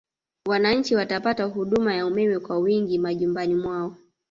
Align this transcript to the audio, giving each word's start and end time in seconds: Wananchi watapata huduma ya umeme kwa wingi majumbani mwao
Wananchi 0.45 0.95
watapata 0.95 1.43
huduma 1.43 1.93
ya 1.95 2.05
umeme 2.07 2.39
kwa 2.39 2.59
wingi 2.59 2.97
majumbani 2.99 3.55
mwao 3.55 3.95